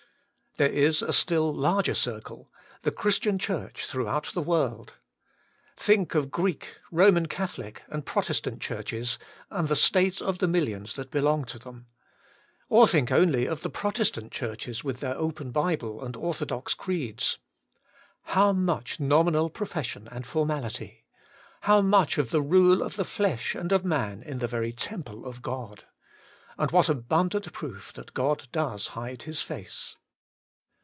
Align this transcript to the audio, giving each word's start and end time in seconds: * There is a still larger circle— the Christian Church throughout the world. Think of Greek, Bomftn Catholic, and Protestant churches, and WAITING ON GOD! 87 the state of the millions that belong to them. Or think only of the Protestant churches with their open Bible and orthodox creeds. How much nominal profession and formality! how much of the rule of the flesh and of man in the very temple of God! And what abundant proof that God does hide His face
* 0.51 0.57
There 0.61 0.67
is 0.69 1.01
a 1.01 1.13
still 1.13 1.53
larger 1.55 1.93
circle— 1.93 2.51
the 2.83 2.91
Christian 2.91 3.39
Church 3.39 3.85
throughout 3.85 4.33
the 4.33 4.41
world. 4.41 4.95
Think 5.77 6.13
of 6.13 6.29
Greek, 6.29 6.75
Bomftn 6.91 7.29
Catholic, 7.29 7.83
and 7.87 8.05
Protestant 8.05 8.61
churches, 8.61 9.17
and 9.49 9.61
WAITING 9.61 9.61
ON 9.61 9.61
GOD! 9.61 9.61
87 9.61 9.67
the 9.69 9.75
state 9.77 10.21
of 10.21 10.37
the 10.39 10.47
millions 10.49 10.95
that 10.97 11.09
belong 11.09 11.45
to 11.45 11.57
them. 11.57 11.87
Or 12.67 12.85
think 12.85 13.13
only 13.13 13.45
of 13.45 13.61
the 13.61 13.69
Protestant 13.69 14.33
churches 14.33 14.83
with 14.83 14.99
their 14.99 15.15
open 15.15 15.51
Bible 15.51 16.03
and 16.03 16.17
orthodox 16.17 16.73
creeds. 16.73 17.37
How 18.23 18.51
much 18.51 18.99
nominal 18.99 19.49
profession 19.49 20.09
and 20.11 20.27
formality! 20.27 21.05
how 21.61 21.79
much 21.79 22.17
of 22.17 22.31
the 22.31 22.41
rule 22.41 22.83
of 22.83 22.97
the 22.97 23.05
flesh 23.05 23.55
and 23.55 23.71
of 23.71 23.85
man 23.85 24.21
in 24.21 24.39
the 24.39 24.47
very 24.47 24.73
temple 24.73 25.25
of 25.25 25.41
God! 25.41 25.85
And 26.57 26.71
what 26.71 26.89
abundant 26.89 27.53
proof 27.53 27.93
that 27.93 28.13
God 28.13 28.49
does 28.51 28.87
hide 28.87 29.21
His 29.21 29.41
face 29.41 29.95